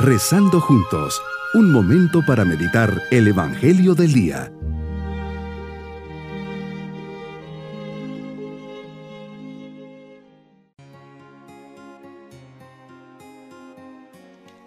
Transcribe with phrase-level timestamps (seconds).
[0.00, 1.20] Rezando juntos,
[1.54, 4.52] un momento para meditar el Evangelio del Día.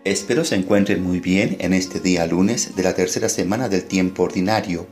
[0.04, 4.24] Espero se encuentren muy bien en este día lunes de la tercera semana del tiempo
[4.24, 4.86] ordinario.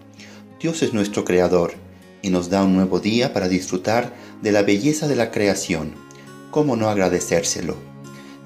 [0.61, 1.73] Dios es nuestro Creador
[2.21, 5.95] y nos da un nuevo día para disfrutar de la belleza de la creación.
[6.49, 7.98] ¿Cómo no agradecérselo?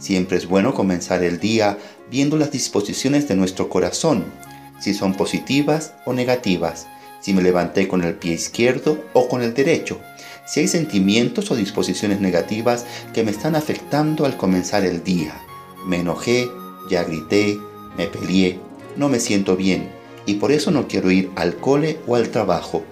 [0.04, 1.78] Siempre es bueno comenzar el día
[2.12, 4.26] viendo las disposiciones de nuestro corazón,
[4.82, 6.88] si son positivas o negativas,
[7.22, 10.02] si me levanté con el pie izquierdo o con el derecho,
[10.46, 15.40] si hay sentimientos o disposiciones negativas que me están afectando al comenzar el día.
[15.88, 16.50] Me enojé,
[16.90, 17.58] ya grité,
[17.98, 18.60] me peleé,
[18.98, 19.90] no me siento bien
[20.26, 22.84] y por eso no quiero ir al cole o al trabajo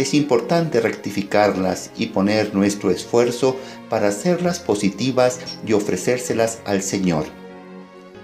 [0.00, 3.56] es importante rectificarlas y poner nuestro esfuerzo
[3.90, 7.26] para hacerlas positivas y ofrecérselas al Señor.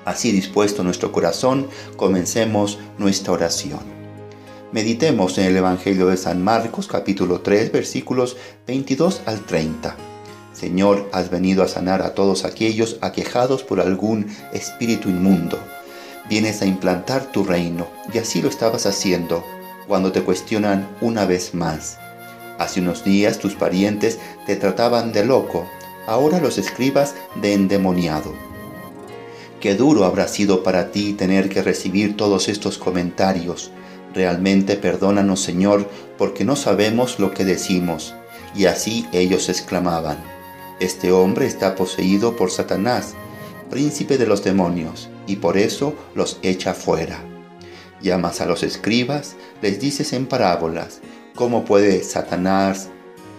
[0.07, 3.81] Así dispuesto nuestro corazón, comencemos nuestra oración.
[4.73, 9.97] Meditemos en el Evangelio de San Marcos capítulo 3 versículos 22 al 30.
[10.55, 15.59] Señor, has venido a sanar a todos aquellos aquejados por algún espíritu inmundo.
[16.31, 19.45] Vienes a implantar tu reino, y así lo estabas haciendo
[19.87, 21.99] cuando te cuestionan una vez más.
[22.59, 25.67] Hace unos días tus parientes te trataban de loco,
[26.07, 28.33] ahora los escribas de endemoniado.
[29.61, 33.71] Qué duro habrá sido para ti tener que recibir todos estos comentarios.
[34.15, 38.15] Realmente perdónanos Señor, porque no sabemos lo que decimos.
[38.55, 40.19] Y así ellos exclamaban,
[40.81, 43.15] Este hombre está poseído por Satanás,
[43.71, 47.36] príncipe de los demonios, y por eso los echa fuera.
[48.03, 51.01] Llamas a los escribas, les dices en parábolas,
[51.35, 52.89] ¿cómo puede Satanás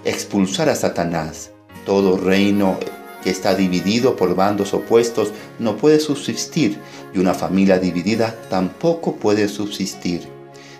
[0.03, 1.51] expulsar a Satanás?
[1.85, 2.79] Todo reino
[3.23, 6.79] que está dividido por bandos opuestos no puede subsistir
[7.13, 10.27] y una familia dividida tampoco puede subsistir.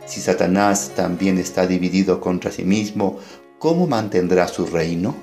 [0.05, 3.19] Si Satanás también está dividido contra sí mismo,
[3.59, 5.15] ¿cómo mantendrá su reino?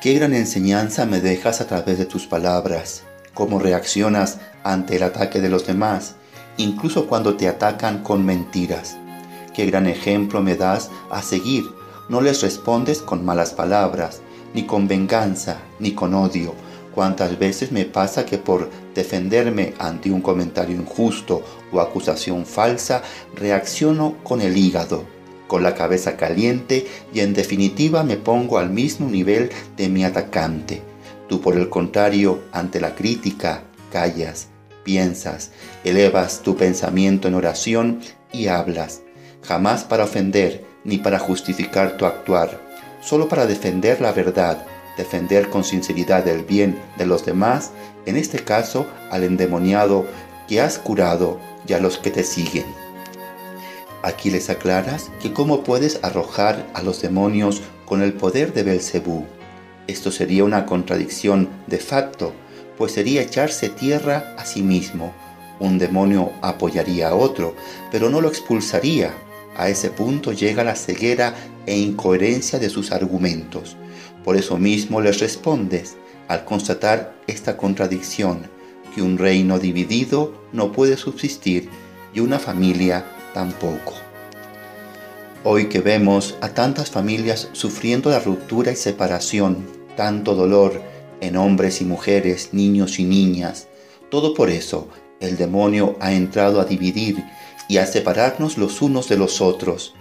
[0.00, 3.02] Qué gran enseñanza me dejas a través de tus palabras,
[3.34, 6.16] cómo reaccionas ante el ataque de los demás
[6.56, 8.96] incluso cuando te atacan con mentiras.
[9.54, 11.64] Qué gran ejemplo me das a seguir.
[12.08, 14.20] No les respondes con malas palabras,
[14.54, 16.54] ni con venganza, ni con odio.
[16.94, 23.02] Cuántas veces me pasa que por defenderme ante un comentario injusto o acusación falsa,
[23.34, 25.04] reacciono con el hígado,
[25.46, 30.82] con la cabeza caliente y en definitiva me pongo al mismo nivel de mi atacante.
[31.28, 34.48] Tú por el contrario, ante la crítica, callas,
[34.86, 35.50] piensas,
[35.82, 38.00] elevas tu pensamiento en oración
[38.32, 39.02] y hablas,
[39.42, 42.60] jamás para ofender ni para justificar tu actuar,
[43.02, 44.64] solo para defender la verdad,
[44.96, 47.72] defender con sinceridad el bien de los demás,
[48.06, 50.06] en este caso al endemoniado
[50.46, 52.66] que has curado y a los que te siguen.
[54.02, 59.26] Aquí les aclaras que cómo puedes arrojar a los demonios con el poder de Belcebú.
[59.88, 62.32] Esto sería una contradicción de facto,
[62.76, 65.14] pues sería echarse tierra a sí mismo.
[65.58, 67.54] Un demonio apoyaría a otro,
[67.90, 69.14] pero no lo expulsaría.
[69.56, 73.76] A ese punto llega la ceguera e incoherencia de sus argumentos.
[74.24, 75.96] Por eso mismo les respondes,
[76.28, 78.50] al constatar esta contradicción,
[78.94, 81.70] que un reino dividido no puede subsistir
[82.12, 83.94] y una familia tampoco.
[85.44, 89.64] Hoy que vemos a tantas familias sufriendo la ruptura y separación,
[89.96, 90.82] tanto dolor,
[91.20, 93.68] en hombres y mujeres, niños y niñas.
[94.10, 94.88] Todo por eso
[95.20, 97.24] el demonio ha entrado a dividir
[97.68, 99.94] y a separarnos los unos de los otros.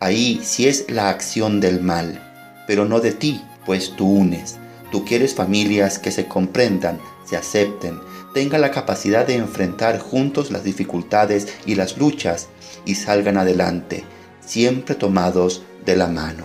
[0.00, 2.20] Ahí sí es la acción del mal,
[2.66, 4.58] pero no de ti, pues tú unes.
[4.90, 8.00] Tú quieres familias que se comprendan, se acepten,
[8.32, 12.48] tengan la capacidad de enfrentar juntos las dificultades y las luchas
[12.84, 14.04] y salgan adelante,
[14.44, 16.44] siempre tomados de la mano.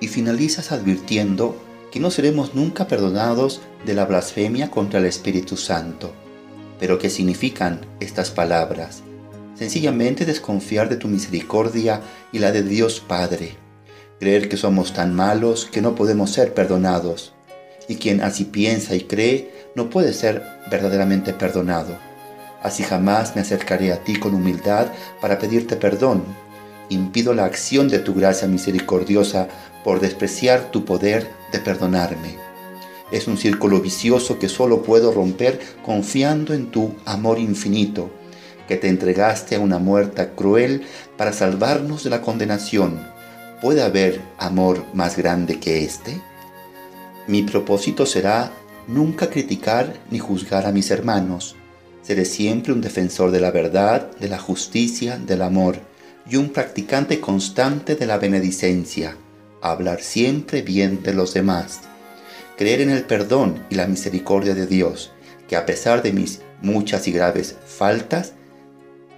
[0.00, 1.56] Y finalizas advirtiendo
[1.92, 6.12] que no seremos nunca perdonados de la blasfemia contra el Espíritu Santo.
[6.80, 9.02] Pero ¿qué significan estas palabras?
[9.54, 12.00] Sencillamente desconfiar de tu misericordia
[12.32, 13.56] y la de Dios Padre.
[14.18, 17.34] Creer que somos tan malos que no podemos ser perdonados.
[17.88, 21.98] Y quien así piensa y cree no puede ser verdaderamente perdonado.
[22.62, 24.86] Así jamás me acercaré a ti con humildad
[25.20, 26.24] para pedirte perdón.
[26.88, 29.48] Impido la acción de tu gracia misericordiosa
[29.84, 32.36] por despreciar tu poder de perdonarme.
[33.10, 38.10] Es un círculo vicioso que solo puedo romper confiando en tu amor infinito,
[38.66, 40.82] que te entregaste a una muerte cruel
[41.16, 43.06] para salvarnos de la condenación.
[43.60, 46.20] ¿Puede haber amor más grande que este?
[47.26, 48.52] Mi propósito será
[48.88, 51.54] nunca criticar ni juzgar a mis hermanos.
[52.02, 55.76] Seré siempre un defensor de la verdad, de la justicia, del amor
[56.28, 59.16] y un practicante constante de la benedicencia.
[59.62, 61.82] Hablar siempre bien de los demás.
[62.56, 65.12] Creer en el perdón y la misericordia de Dios,
[65.48, 68.32] que a pesar de mis muchas y graves faltas,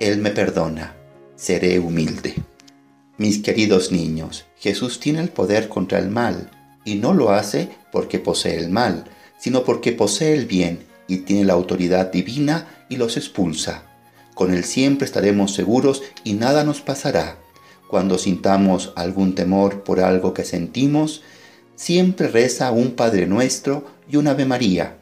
[0.01, 0.95] Él me perdona.
[1.35, 2.35] Seré humilde.
[3.17, 6.51] Mis queridos niños, Jesús tiene el poder contra el mal
[6.85, 9.05] y no lo hace porque posee el mal,
[9.39, 13.85] sino porque posee el bien y tiene la autoridad divina y los expulsa.
[14.35, 17.39] Con Él siempre estaremos seguros y nada nos pasará.
[17.95, 21.23] Cuando sintamos algún temor por algo que sentimos,
[21.77, 24.99] siempre reza un Padre nuestro y un Ave María,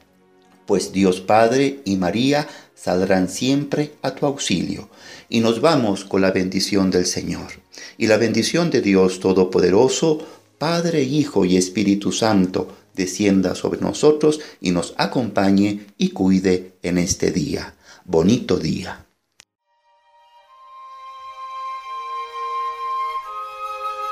[0.66, 4.90] pues Dios Padre y María saldrán siempre a tu auxilio.
[5.30, 7.62] Y nos vamos con la bendición del Señor.
[7.96, 10.18] Y la bendición de Dios Todopoderoso,
[10.58, 17.30] Padre, Hijo y Espíritu Santo, descienda sobre nosotros y nos acompañe y cuide en este
[17.30, 17.74] día.
[18.04, 19.06] Bonito día.